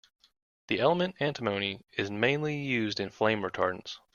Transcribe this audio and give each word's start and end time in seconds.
The 0.67 0.79
element 0.79 1.17
antimony 1.19 1.85
is 1.91 2.09
mainly 2.09 2.57
used 2.57 2.99
in 2.99 3.11
flame 3.11 3.43
retardants. 3.43 3.99